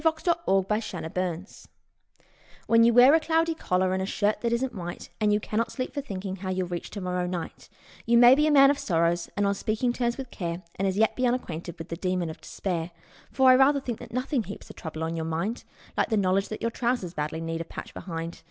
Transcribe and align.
1905 0.03 0.43
When 0.49 0.73
Your 0.97 1.09
Pants 1.13 1.67
Begin 1.69 1.73
To 2.17 2.23
Go 2.67 2.73
HEN 2.73 2.83
you 2.85 2.93
wear 2.95 3.13
a 3.13 3.19
cloudy 3.19 3.53
collar 3.53 3.93
and 3.93 4.01
a 4.01 4.07
shirt 4.07 4.41
that 4.41 4.51
isn't 4.51 4.73
white, 4.73 5.09
And 5.19 5.31
you 5.31 5.39
cannot 5.39 5.71
sleep 5.71 5.93
for 5.93 6.01
thinking 6.01 6.37
how 6.37 6.49
you'll 6.49 6.69
reach 6.69 6.89
to 6.89 7.01
morrow 7.01 7.27
night, 7.27 7.69
You 8.07 8.17
may 8.17 8.33
be 8.33 8.47
a 8.47 8.51
man 8.51 8.71
of 8.71 8.79
sorrow, 8.79 9.13
and 9.37 9.45
on 9.45 9.53
speaking 9.53 9.93
terms 9.93 10.17
with 10.17 10.31
Care, 10.31 10.63
But 10.75 10.87
as 10.87 10.97
yet 10.97 11.13
you're 11.17 11.27
unacquainted 11.27 11.77
with 11.77 11.89
the 11.89 11.97
Demon 11.97 12.31
of 12.31 12.41
Despair; 12.41 12.89
For 13.31 13.51
I 13.51 13.55
rather 13.55 13.79
think 13.79 13.99
that 13.99 14.11
nothing 14.11 14.41
heaps 14.41 14.69
the 14.69 14.73
trouble 14.73 15.03
on 15.03 15.15
your 15.15 15.25
mind 15.25 15.65
Like 15.95 16.09
the 16.09 16.17
knowledge 16.17 16.47
that 16.47 16.63
your 16.63 16.71
trousers 16.71 17.13
badly 17.13 17.39
need 17.39 17.61
a 17.61 17.63
patch 17.63 17.93
behind. 17.93 18.39